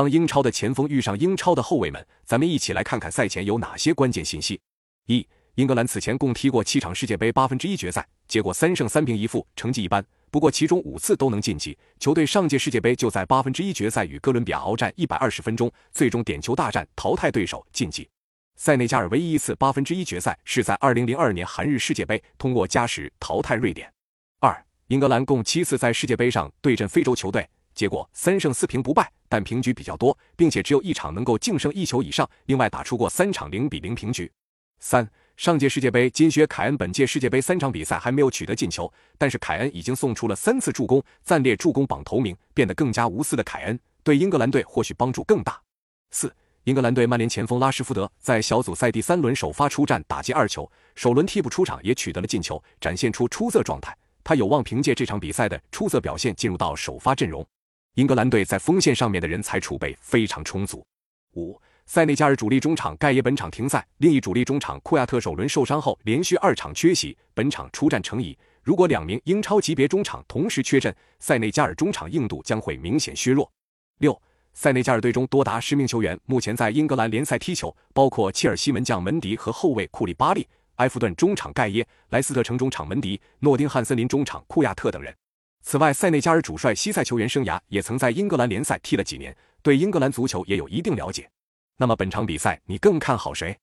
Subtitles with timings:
[0.00, 4.58] 当英超的前锋遇上英超的后卫们，咱们一起来看看赛前有哪些关键信息。
[5.08, 10.02] 一、英格兰此前共踢过七场世界杯八分之一决赛，结果三胜三平一负，成绩一般。
[10.30, 11.76] 不过其中五次都能晋级。
[11.98, 18.08] 球队上届世界杯就在八分之一决赛与哥伦比亚鏖战一百二十分钟，最终点球大战淘汰对手晋级。
[18.56, 23.92] 塞内加尔唯一一次八分之一决赛是在二零零二年韩日世界杯，通过加时淘汰瑞典。
[24.38, 34.30] 二、英格兰共七次在世界杯上对阵非洲球队，结果三胜四平不败，但平局比较多，并且只有一场能够净胜一球以上，另外打出过三场零比零平局。
[34.80, 45.60] 三、上届世界杯金靴凯恩本届世界杯三场比赛还没有取得进球，但是凯恩已经送出了三次助攻，暂列助攻榜头名，变得更加无私的凯恩对英格兰队或许帮助更大。
[46.10, 46.32] 四。
[46.64, 53.96] 英格兰队曼联前锋拉什福德在小组赛第三轮首发出战，打进二球，首轮替补出场也取得了进球，展现出出色状态。
[54.22, 57.44] 他有望凭借这场比赛的出色表现进入到首发阵容。
[58.00, 60.82] 英格兰队在锋线上面的人才储备非常充足。
[61.34, 68.34] 五，塞内加尔主力中场盖耶本场停赛，另一主力中场库亚特首轮受伤后连续二场缺席，本场出战成疑。
[68.62, 73.52] 如果两名英超级别中场同时缺阵，塞内加尔中场硬度将会明显削弱。
[73.98, 74.18] 六。
[74.54, 85.14] 塞内加尔队中多达十名球员目前在英格兰联赛踢球，包括切尔西门将门迪和后卫库里巴利、埃弗顿中场盖耶、莱斯特城中场门迪、诺丁汉森林中场库亚特等人。
[85.62, 91.30] 此外，塞内加尔主帅西塞球员生涯也曾在英格兰联赛踢了几年，对英格兰足球也有一定了解。
[91.76, 93.56] 那么本场比赛你更看好谁？